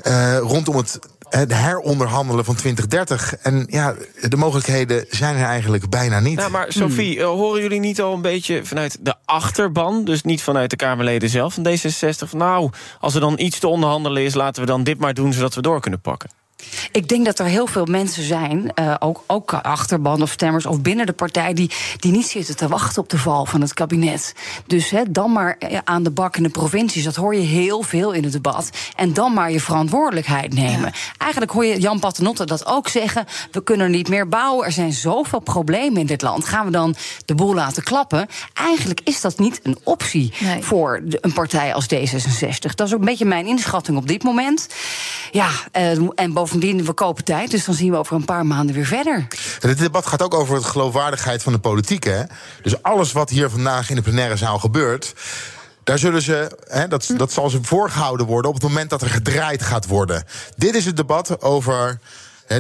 Uh, 0.07 0.39
rondom 0.39 0.77
het 0.77 0.99
het 1.39 1.53
heronderhandelen 1.55 2.45
van 2.45 2.55
2030. 2.55 3.37
En 3.37 3.67
ja, 3.71 3.95
de 4.29 4.37
mogelijkheden 4.37 5.05
zijn 5.11 5.37
er 5.37 5.45
eigenlijk 5.45 5.89
bijna 5.89 6.21
niet. 6.21 6.37
Nou, 6.37 6.51
maar 6.51 6.73
Sophie, 6.73 7.23
hmm. 7.23 7.39
horen 7.39 7.63
jullie 7.63 7.81
niet 7.81 8.01
al 8.01 8.15
een 8.15 8.23
beetje 8.23 8.65
vanuit 8.65 8.99
de 9.01 9.15
achterban... 9.25 10.05
dus 10.05 10.23
niet 10.23 10.43
vanuit 10.43 10.71
de 10.71 10.77
Kamerleden 10.77 11.29
zelf 11.29 11.55
van 11.55 11.67
D66... 11.67 12.29
Van, 12.29 12.39
nou, 12.39 12.71
als 13.01 13.15
er 13.15 13.21
dan 13.21 13.39
iets 13.39 13.59
te 13.59 13.69
onderhandelen 13.69 14.23
is... 14.23 14.35
laten 14.35 14.63
we 14.63 14.69
dan 14.69 14.85
dit 14.85 14.99
maar 14.99 15.15
doen, 15.15 15.33
zodat 15.33 15.55
we 15.55 15.63
door 15.63 15.81
kunnen 15.81 16.01
pakken? 16.01 16.42
Ik 16.93 17.09
denk 17.09 17.25
dat 17.25 17.39
er 17.39 17.47
heel 17.47 17.67
veel 17.67 17.85
mensen 17.85 18.23
zijn, 18.23 18.73
uh, 18.75 18.95
ook, 18.99 19.25
ook 19.27 19.53
achterban 19.53 20.23
of 20.23 20.31
stemmers 20.31 20.67
of 20.67 20.81
binnen 20.81 21.07
de 21.07 21.13
partij, 21.13 21.55
die, 21.55 21.71
die 21.99 22.13
niet 22.13 22.27
zitten 22.27 22.57
te 22.57 22.69
wachten 22.69 23.03
op 23.03 23.09
de 23.09 23.19
val 23.19 23.47
van 23.47 23.61
het 23.61 23.75
kabinet. 23.75 24.35
Dus 24.67 24.93
dan 25.11 25.33
maar 25.33 25.59
aan 25.85 26.03
de 26.03 26.11
bak 26.11 26.37
in 26.37 26.43
de 26.43 26.49
provincies. 26.49 27.05
Dat 27.05 27.17
hoor 27.17 27.35
je 27.35 27.41
heel 27.41 27.83
veel 27.83 28.13
in 28.13 28.23
het 28.23 28.33
debat. 28.33 28.71
En 28.97 29.13
dan 29.13 29.33
maar 29.33 29.51
je 29.51 29.61
verantwoordelijkheid 29.61 30.55
nemen. 30.55 30.81
Ja. 30.81 30.93
Eigenlijk 31.19 31.53
hoor 31.53 31.65
je 31.65 31.81
Jan 31.81 31.99
Paternotte 31.99 32.45
dat 32.45 32.67
ook 32.67 32.89
zeggen. 32.89 33.27
We 33.51 33.63
kunnen 33.63 33.91
niet 33.91 34.09
meer 34.09 34.29
bouwen. 34.29 34.67
Er 34.67 34.73
zijn 34.73 34.93
zoveel 34.93 35.41
problemen 35.41 36.01
in 36.01 36.07
dit 36.07 36.23
land. 36.23 36.45
Gaan 36.45 36.65
we 36.65 36.71
dan 36.71 36.95
de 37.25 37.35
boel 37.35 37.55
laten 37.55 37.83
klappen? 37.83 38.27
Eigenlijk 38.53 39.01
is 39.05 39.21
dat 39.21 39.39
niet 39.39 39.61
een 39.63 39.79
optie 39.83 40.33
nee. 40.41 40.63
voor 40.63 41.03
een 41.21 41.33
partij 41.33 41.75
als 41.75 41.87
D66. 41.95 42.75
Dat 42.75 42.87
is 42.87 42.93
ook 42.93 42.99
een 42.99 43.05
beetje 43.05 43.25
mijn 43.25 43.47
inschatting 43.47 43.97
op 43.97 44.09
dit 44.09 44.23
moment. 44.23 44.69
Ja, 45.31 45.49
uh, 45.77 46.09
en 46.15 46.33
bovendien 46.33 46.52
bovendien, 46.53 46.85
we 46.85 46.93
kopen 46.93 47.25
tijd, 47.25 47.51
dus 47.51 47.65
dan 47.65 47.75
zien 47.75 47.91
we 47.91 47.97
over 47.97 48.17
een 48.17 48.25
paar 48.25 48.47
maanden 48.47 48.75
weer 48.75 48.87
verder. 48.87 49.27
Dit 49.61 49.79
debat 49.79 50.07
gaat 50.07 50.23
ook 50.23 50.35
over 50.35 50.59
de 50.59 50.65
geloofwaardigheid 50.65 51.43
van 51.43 51.53
de 51.53 51.59
politiek. 51.59 52.05
Hè? 52.05 52.23
Dus 52.63 52.83
alles 52.83 53.13
wat 53.13 53.31
hier 53.31 53.51
vandaag 53.51 53.91
in 53.91 53.97
de 53.97 54.03
plenaire 54.03 54.37
zaal 54.37 54.59
gebeurt. 54.59 55.15
Daar 55.85 55.99
zullen 55.99 56.23
ze, 56.23 56.59
hè, 56.67 56.89
dat, 56.89 57.11
dat 57.17 57.33
zal 57.33 57.51
ze 57.51 57.59
voorgehouden 57.63 58.27
worden 58.27 58.51
op 58.51 58.57
het 58.57 58.67
moment 58.67 58.91
dat 58.91 59.03
er 59.03 59.11
gedraaid 59.11 59.63
gaat 59.63 59.87
worden. 59.87 60.25
Dit 60.57 60.75
is 60.75 60.85
het 60.85 60.97
debat 60.97 61.43
over 61.43 61.99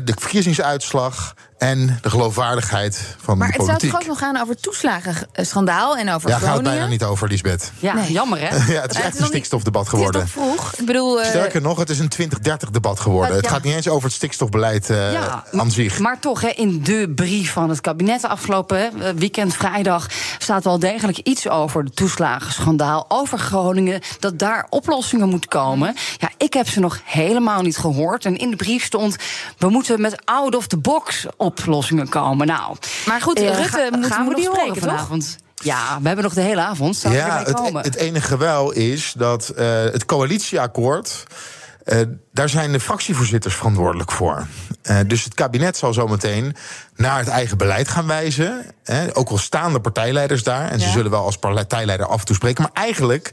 de 0.04 0.12
verkiezingsuitslag 0.18 1.34
en 1.58 1.98
de 2.02 2.10
geloofwaardigheid 2.10 3.00
van 3.22 3.38
Maar 3.38 3.46
de 3.46 3.52
het 3.52 3.62
zou 3.62 3.66
politiek. 3.66 3.90
toch 3.90 4.00
ook 4.00 4.06
nog 4.06 4.18
gaan 4.18 4.40
over 4.40 4.56
toeslagenschandaal 4.60 5.96
en 5.96 6.10
over 6.10 6.28
Ja, 6.28 6.34
gaat 6.34 6.42
het 6.44 6.50
Groningen? 6.50 6.72
bijna 6.78 6.86
niet 6.86 7.02
over, 7.04 7.28
Lisbeth. 7.28 7.72
Ja, 7.78 7.94
jammer 8.08 8.38
hè? 8.40 8.46
Ja, 8.72 8.80
het 8.80 8.90
is 8.90 8.96
Maar 8.96 9.06
echt 9.06 9.14
is 9.14 9.20
een 9.20 9.26
stikstofdebat 9.26 9.84
Het 9.84 9.92
is 9.92 9.98
geworden. 9.98 10.20
toch 10.20 10.30
vroeg? 10.30 10.72
Ik 10.76 10.86
bedoel... 10.86 11.20
eh, 11.22 11.28
Sterker 11.28 11.60
nog, 11.62 11.78
het 11.78 11.90
is 11.90 11.98
een 11.98 12.10
2030-debat 12.22 13.00
geworden. 13.00 13.36
Het 13.36 13.48
gaat 13.48 13.62
niet 13.62 13.74
eens 13.74 13.88
over 13.88 14.04
het 14.04 14.12
stikstofbeleid 14.16 14.90
eh, 14.90 15.12
Ja, 15.12 15.44
aan 15.52 15.70
zich. 15.70 15.98
Maar 15.98 16.18
toch, 16.20 16.40
hè, 16.40 16.48
in 16.48 16.82
de 16.82 17.12
brief 17.14 17.52
van 17.52 17.68
het 17.68 17.80
kabinet 17.80 18.24
afgelopen 18.24 18.78
hè, 18.78 19.14
weekend 19.14 19.54
vrijdag 19.54 20.06
staat 20.42 20.64
wel 20.64 20.78
degelijk 20.78 21.18
iets 21.18 21.48
over 21.48 21.82
het 21.84 21.96
toeslagenschandaal, 21.96 23.04
over 23.08 23.38
Groningen, 23.38 24.00
dat 24.18 24.38
daar 24.38 24.66
oplossingen 24.70 25.28
moeten 25.28 25.50
komen. 25.50 25.94
Ja, 26.18 26.30
ik 26.36 26.52
heb 26.52 26.68
ze 26.68 26.80
nog 26.80 27.00
helemaal 27.04 27.62
niet 27.62 27.76
gehoord. 27.76 28.24
En 28.24 28.36
in 28.36 28.50
de 28.50 28.56
brief 28.56 28.84
stond: 28.84 29.16
we 29.58 29.68
moeten 29.68 30.00
met 30.00 30.22
out 30.24 30.54
of 30.54 30.66
the 30.66 30.76
box 30.78 31.26
oplossingen 31.36 32.08
komen. 32.08 32.46
Nou, 32.46 32.76
Maar 33.06 33.20
goed, 33.20 33.38
eh, 33.38 33.46
Rutte 33.56 33.62
ga- 33.90 33.96
moet- 33.96 34.06
gaan 34.06 34.24
moet 34.24 34.34
we 34.34 34.40
die 34.40 34.48
horen, 34.48 34.60
spreken 34.62 34.82
toch? 34.82 34.90
vanavond. 34.92 35.36
Ja, 35.54 35.98
we 36.00 36.06
hebben 36.06 36.24
nog 36.24 36.34
de 36.34 36.40
hele 36.40 36.60
avond. 36.60 37.04
Ja, 37.08 37.42
het, 37.44 37.84
het 37.84 37.96
enige 37.96 38.36
wel 38.36 38.70
is 38.72 39.12
dat 39.16 39.48
eh, 39.48 39.66
het 39.84 40.04
coalitieakkoord. 40.04 41.24
Eh, 41.84 42.00
daar 42.32 42.48
zijn 42.48 42.72
de 42.72 42.80
fractievoorzitters 42.80 43.54
verantwoordelijk 43.54 44.12
voor. 44.12 44.46
Eh, 44.82 44.98
dus 45.06 45.24
het 45.24 45.34
kabinet 45.34 45.76
zal 45.76 45.92
zometeen 45.92 46.56
naar 46.96 47.18
het 47.18 47.28
eigen 47.28 47.58
beleid 47.58 47.88
gaan 47.88 48.06
wijzen. 48.06 48.66
Hè, 48.84 49.16
ook 49.16 49.28
al 49.28 49.38
staan 49.38 49.72
de 49.72 49.80
partijleiders 49.80 50.42
daar. 50.42 50.70
En 50.70 50.80
ze 50.80 50.88
zullen 50.88 51.10
wel 51.10 51.24
als 51.24 51.38
partijleider 51.38 52.06
af 52.06 52.20
en 52.20 52.26
toe 52.26 52.36
spreken. 52.36 52.62
Maar 52.62 52.84
eigenlijk, 52.84 53.30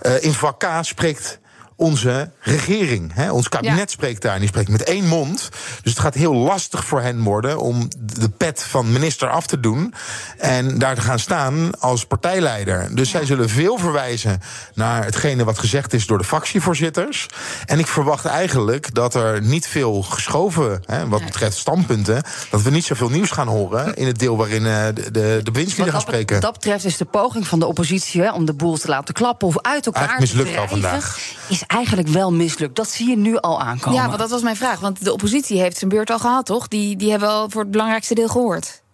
eh, 0.00 0.22
in 0.22 0.32
vak 0.32 0.58
K 0.58 0.66
spreekt 0.80 1.38
onze 1.76 2.30
regering. 2.40 3.10
Hè, 3.14 3.30
ons 3.30 3.48
kabinet 3.48 3.78
Ja. 3.78 3.86
spreekt 3.86 4.22
daar. 4.22 4.34
En 4.34 4.40
die 4.40 4.48
spreekt 4.48 4.68
met 4.68 4.82
één 4.82 5.06
mond. 5.06 5.48
Dus 5.82 5.92
het 5.92 6.00
gaat 6.00 6.14
heel 6.14 6.34
lastig 6.34 6.84
voor 6.84 7.00
hen 7.00 7.22
worden 7.22 7.58
om 7.60 7.88
de 7.98 8.28
pet 8.28 8.62
van 8.62 8.92
minister 8.92 9.28
af 9.30 9.46
te 9.46 9.60
doen. 9.60 9.94
En 10.38 10.78
daar 10.78 10.94
te 10.94 11.00
gaan 11.00 11.18
staan 11.18 11.80
als 11.80 12.06
partijleider. 12.06 12.94
Dus 12.94 13.10
zij 13.10 13.26
zullen 13.26 13.48
veel 13.48 13.78
verwijzen 13.78 14.40
naar 14.74 15.04
hetgene 15.04 15.44
wat 15.44 15.58
gezegd 15.58 15.92
is 15.92 16.06
door 16.06 16.18
de 16.18 16.24
fractievoorzitters. 16.24 17.26
En 17.66 17.78
ik 17.78 17.86
verwacht 17.86 18.24
eigenlijk 18.24 18.94
dat 18.94 19.14
er 19.14 19.42
niet 19.42 19.66
veel 19.66 20.02
geschoven, 20.02 20.82
hè, 20.86 21.08
wat 21.08 21.24
betreft 21.24 21.56
standpunten. 21.56 22.22
dat 22.50 22.62
we 22.62 22.70
niet 22.70 22.84
zoveel 22.84 23.08
nieuws 23.08 23.30
gaan 23.30 23.48
horen 23.48 23.94
in 23.96 24.06
het 24.06 24.18
deel 24.18 24.36
waarin 24.36 24.66
eh, 24.66 24.86
de, 24.94 25.10
de, 25.10 25.40
de 25.42 25.50
bewindslieden 25.50 25.92
gaan 25.92 26.02
spreken. 26.02 26.34
wat 26.34 26.42
dat 26.44 26.52
betreft 26.52 26.84
is 26.84 26.96
de 26.96 27.04
poging 27.04 27.46
van 27.46 27.58
de 27.58 27.66
oppositie 27.66 28.22
hè, 28.22 28.32
om 28.32 28.44
de 28.44 28.52
boel 28.52 28.76
te 28.76 28.88
laten 28.88 29.14
klappen 29.14 29.48
of 29.48 29.58
uit 29.60 29.86
elkaar 29.86 30.08
Eigenlijk 30.08 30.30
te 30.30 30.36
mislukt 30.36 30.58
al 30.60 30.68
vandaag. 30.68 31.18
is 31.48 31.65
eigenlijk 31.66 32.08
wel 32.08 32.32
mislukt. 32.32 32.76
Dat 32.76 32.88
zie 32.88 33.08
je 33.08 33.16
nu 33.16 33.36
al 33.36 33.60
aankomen. 33.60 34.00
Ja, 34.00 34.06
want 34.06 34.18
dat 34.18 34.30
was 34.30 34.42
mijn 34.42 34.56
vraag. 34.56 34.80
Want 34.80 35.04
de 35.04 35.12
oppositie 35.12 35.60
heeft 35.60 35.78
zijn 35.78 35.90
beurt 35.90 36.10
al 36.10 36.18
gehad, 36.18 36.46
toch? 36.46 36.68
Die, 36.68 36.96
die 36.96 37.10
hebben 37.10 37.28
al 37.28 37.50
voor 37.50 37.62
het 37.62 37.70
belangrijkste 37.70 38.14
deel 38.14 38.28
gehoord. 38.28 38.84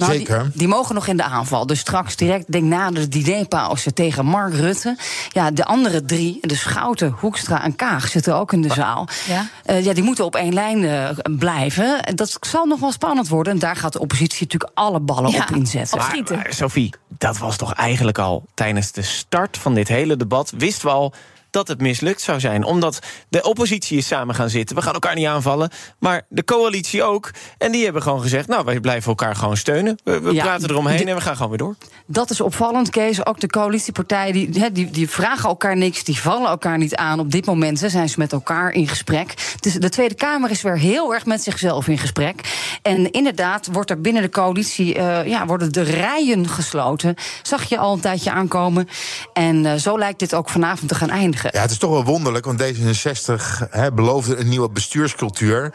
Nou, 0.00 0.12
Die, 0.12 0.28
die 0.54 0.68
mogen 0.68 0.94
nog 0.94 1.06
in 1.06 1.16
de 1.16 1.22
aanval. 1.22 1.66
Dus 1.66 1.78
straks 1.78 2.16
direct, 2.16 2.52
denk 2.52 2.64
na 2.64 2.90
de 2.90 3.08
dinerpauze 3.08 3.92
tegen 3.92 4.26
Mark 4.26 4.54
Rutte. 4.54 4.96
Ja, 5.28 5.50
de 5.50 5.64
andere 5.64 6.04
drie, 6.04 6.38
de 6.40 6.54
Schouten, 6.54 7.14
Hoekstra 7.18 7.64
en 7.64 7.76
Kaag, 7.76 8.08
zitten 8.08 8.34
ook 8.34 8.52
in 8.52 8.62
de 8.62 8.72
zaal. 8.72 9.08
Ja. 9.26 9.46
Eh, 9.64 9.84
ja, 9.84 9.92
die 9.92 10.02
moeten 10.02 10.24
op 10.24 10.36
één 10.36 10.52
lijn 10.52 10.84
eh, 10.84 11.08
blijven. 11.38 12.02
En 12.02 12.16
dat 12.16 12.36
zal 12.40 12.66
nog 12.66 12.80
wel 12.80 12.92
spannend 12.92 13.28
worden. 13.28 13.52
En 13.52 13.58
daar 13.58 13.76
gaat 13.76 13.92
de 13.92 14.00
oppositie 14.00 14.42
natuurlijk 14.42 14.72
alle 14.74 15.00
ballen 15.00 15.34
op 15.34 15.50
inzetten. 15.54 15.98
Maar, 15.98 16.22
maar, 16.28 16.46
Sophie, 16.50 16.94
dat 17.08 17.38
was 17.38 17.56
toch 17.56 17.74
eigenlijk 17.74 18.18
al 18.18 18.44
tijdens 18.54 18.92
de 18.92 19.02
start 19.02 19.58
van 19.58 19.74
dit 19.74 19.88
hele 19.88 20.16
debat... 20.16 20.52
wisten 20.56 20.86
we 20.88 20.92
al 20.94 21.12
dat 21.50 21.68
het 21.68 21.80
mislukt 21.80 22.20
zou 22.20 22.40
zijn. 22.40 22.64
Omdat 22.64 22.98
de 23.28 23.42
oppositie 23.42 23.98
is 23.98 24.06
samen 24.06 24.34
gaan 24.34 24.48
zitten. 24.50 24.76
We 24.76 24.82
gaan 24.82 24.92
elkaar 24.92 25.14
niet 25.14 25.26
aanvallen. 25.26 25.70
Maar 25.98 26.22
de 26.28 26.44
coalitie 26.44 27.02
ook. 27.02 27.30
En 27.58 27.72
die 27.72 27.84
hebben 27.84 28.02
gewoon 28.02 28.20
gezegd... 28.20 28.48
nou, 28.48 28.64
wij 28.64 28.80
blijven 28.80 29.08
elkaar 29.08 29.36
gewoon 29.36 29.56
steunen. 29.56 29.98
We, 30.04 30.20
we 30.20 30.32
Ja, 30.32 30.42
praten 30.42 30.70
eromheen 30.70 31.08
en 31.08 31.14
we 31.14 31.20
gaan 31.20 31.34
gewoon 31.34 31.48
weer 31.48 31.58
door. 31.58 31.76
Dat 32.06 32.30
is 32.30 32.40
opvallend, 32.40 32.90
Kees. 32.90 33.26
Ook 33.26 33.40
de 33.40 33.46
coalitiepartijen 33.46 34.32
die, 34.32 34.72
die, 34.72 34.90
die 34.90 35.10
vragen 35.10 35.48
elkaar 35.48 35.76
niks, 35.76 36.04
die 36.04 36.18
vallen 36.20 36.48
elkaar 36.48 36.78
niet 36.78 36.96
aan. 36.96 37.20
Op 37.20 37.30
dit 37.30 37.46
moment 37.46 37.78
zijn 37.78 38.08
ze 38.08 38.18
met 38.18 38.32
elkaar 38.32 38.72
in 38.72 38.88
gesprek. 38.88 39.56
Dus 39.60 39.74
de 39.74 39.88
Tweede 39.88 40.14
Kamer 40.14 40.50
is 40.50 40.62
weer 40.62 40.78
heel 40.78 41.14
erg 41.14 41.26
met 41.26 41.42
zichzelf 41.42 41.88
in 41.88 41.98
gesprek. 41.98 42.40
En 42.82 43.10
inderdaad 43.10 43.68
wordt 43.72 43.90
er 43.90 44.00
binnen 44.00 44.22
de 44.22 44.28
coalitie 44.28 44.94
eh, 44.94 45.26
ja, 45.26 45.46
worden 45.46 45.72
de 45.72 45.82
rijen 45.82 46.48
gesloten. 46.48 47.14
Zag 47.42 47.64
je 47.64 47.78
al 47.78 47.92
een 47.92 48.00
tijdje 48.00 48.30
aankomen. 48.30 48.88
En 49.32 49.66
eh, 49.66 49.74
zo 49.74 49.98
lijkt 49.98 50.18
dit 50.18 50.34
ook 50.34 50.48
vanavond 50.48 50.88
te 50.88 50.94
gaan 50.94 51.10
eindigen. 51.10 51.39
Ja, 51.42 51.60
het 51.60 51.70
is 51.70 51.78
toch 51.78 51.90
wel 51.90 52.04
wonderlijk, 52.04 52.44
want 52.44 52.62
D66 52.62 53.68
hè, 53.70 53.92
beloofde 53.92 54.36
een 54.36 54.48
nieuwe 54.48 54.70
bestuurscultuur. 54.70 55.72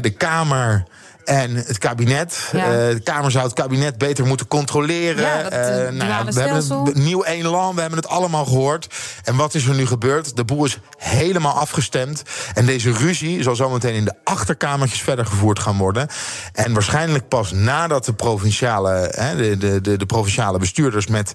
De 0.00 0.10
Kamer. 0.10 0.84
En 1.26 1.54
het 1.54 1.78
kabinet. 1.78 2.48
Ja. 2.52 2.64
Eh, 2.64 2.70
de 2.94 3.00
Kamer 3.00 3.30
zou 3.30 3.44
het 3.44 3.54
kabinet 3.54 3.98
beter 3.98 4.26
moeten 4.26 4.48
controleren. 4.48 5.22
Ja, 5.22 5.42
dat, 5.42 5.52
eh, 5.52 5.86
Eh, 5.86 5.98
duale 5.98 6.32
we 6.32 6.40
hebben 6.40 6.94
een 6.94 7.02
nieuw 7.02 7.24
elan, 7.24 7.74
we 7.74 7.80
hebben 7.80 7.98
het 7.98 8.08
allemaal 8.08 8.44
gehoord. 8.44 8.94
En 9.24 9.36
wat 9.36 9.54
is 9.54 9.66
er 9.66 9.74
nu 9.74 9.86
gebeurd? 9.86 10.36
De 10.36 10.44
boel 10.44 10.64
is 10.64 10.78
helemaal 10.98 11.52
afgestemd. 11.52 12.22
En 12.54 12.66
deze 12.66 12.92
ruzie 12.92 13.42
zal 13.42 13.56
zometeen 13.56 13.94
in 13.94 14.04
de 14.04 14.14
achterkamertjes 14.24 15.00
verder 15.00 15.26
gevoerd 15.26 15.58
gaan 15.58 15.76
worden. 15.76 16.08
En 16.52 16.72
waarschijnlijk 16.72 17.28
pas 17.28 17.52
nadat 17.52 18.04
de 18.04 18.12
provinciale, 18.12 19.12
hè, 19.14 19.36
de, 19.36 19.56
de, 19.56 19.80
de, 19.80 19.96
de 19.96 20.06
provinciale 20.06 20.58
bestuurders 20.58 21.06
met, 21.06 21.32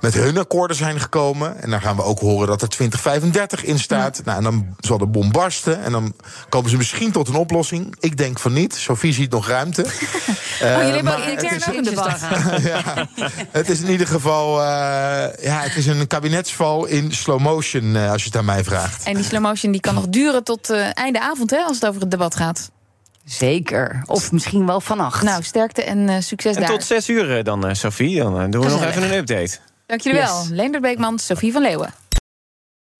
met 0.00 0.14
hun 0.14 0.38
akkoorden 0.38 0.76
zijn 0.76 1.00
gekomen. 1.00 1.62
En 1.62 1.70
dan 1.70 1.80
gaan 1.80 1.96
we 1.96 2.02
ook 2.02 2.20
horen 2.20 2.46
dat 2.46 2.62
er 2.62 2.68
2035 2.68 3.64
in 3.64 3.78
staat. 3.78 4.20
Nou, 4.24 4.38
en 4.38 4.44
dan 4.44 4.76
zal 4.78 4.98
de 4.98 5.06
bom 5.06 5.32
barsten. 5.32 5.82
En 5.82 5.92
dan 5.92 6.14
komen 6.48 6.70
ze 6.70 6.76
misschien 6.76 7.12
tot 7.12 7.28
een 7.28 7.34
oplossing. 7.34 7.96
Ik 8.00 8.16
denk 8.16 8.38
van 8.38 8.52
niet. 8.52 8.74
Sophie 8.74 9.25
ziet 9.26 9.34
nog 9.34 9.48
ruimte. 9.48 9.84
Oh, 10.62 10.68
jullie 10.68 10.84
hebben 10.84 11.04
maar 11.04 11.24
het 11.24 11.42
intern 11.42 11.56
is- 11.56 11.68
ook 11.68 11.74
een 11.74 11.82
debat. 11.82 12.20
ja, 12.72 13.08
het 13.50 13.68
is 13.68 13.80
in 13.80 13.90
ieder 13.90 14.06
geval 14.06 14.60
eh, 14.60 14.66
ja, 15.44 15.60
het 15.60 15.76
is 15.76 15.86
een 15.86 16.06
kabinetsval 16.06 16.84
in 16.86 17.12
slow 17.12 17.40
motion, 17.40 17.96
eh, 17.96 18.10
als 18.10 18.22
je 18.22 18.28
het 18.28 18.36
aan 18.38 18.44
mij 18.44 18.64
vraagt. 18.64 19.04
En 19.04 19.14
die 19.14 19.24
slow 19.24 19.42
motion 19.42 19.72
die 19.72 19.80
kan 19.80 19.94
nog 19.94 20.08
duren 20.08 20.44
tot 20.44 20.70
eh, 20.70 20.88
einde 20.98 21.20
avond, 21.20 21.50
hè, 21.50 21.56
als 21.58 21.74
het 21.80 21.86
over 21.86 22.00
het 22.00 22.10
debat 22.10 22.36
gaat. 22.36 22.70
Zeker. 23.24 24.02
Of 24.06 24.32
misschien 24.32 24.66
wel 24.66 24.80
vannacht. 24.80 25.22
Nou, 25.22 25.42
sterkte 25.42 25.82
en 25.82 26.08
eh, 26.08 26.20
succes 26.20 26.54
En 26.54 26.60
daar. 26.60 26.70
tot 26.70 26.84
zes 26.84 27.08
uur 27.08 27.44
dan, 27.44 27.66
eh, 27.66 27.74
Sophie. 27.74 28.16
Dan 28.18 28.50
doen 28.50 28.64
we 28.64 28.70
nog 28.70 28.84
even 28.84 29.02
een 29.02 29.14
update. 29.14 29.58
Dank 29.86 30.00
jullie 30.00 30.20
wel. 30.20 30.40
Yes. 30.40 30.48
Leendert 30.50 30.82
Beekman, 30.82 31.18
Sophie 31.18 31.52
van 31.52 31.62
Leeuwen. 31.62 31.94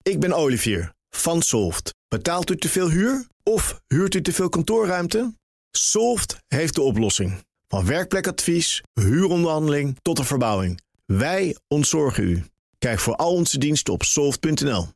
Ik 0.01 0.19
ben 0.19 0.33
Olivier 0.33 0.91
van 1.09 1.41
Solft. 1.41 1.93
Betaalt 2.07 2.49
u 2.49 2.57
te 2.57 2.69
veel 2.69 2.89
huur 2.89 3.27
of 3.43 3.79
huurt 3.87 4.15
u 4.15 4.21
te 4.21 4.33
veel 4.33 4.49
kantoorruimte? 4.49 5.33
Solft 5.77 6.37
heeft 6.47 6.75
de 6.75 6.81
oplossing. 6.81 7.45
Van 7.67 7.85
werkplekadvies, 7.85 8.81
huuronderhandeling 8.93 9.97
tot 10.01 10.17
de 10.17 10.23
verbouwing. 10.23 10.81
Wij 11.05 11.57
ontzorgen 11.67 12.23
u. 12.23 12.43
Kijk 12.77 12.99
voor 12.99 13.15
al 13.15 13.33
onze 13.33 13.57
diensten 13.57 13.93
op 13.93 14.03
soft.nl. 14.03 14.87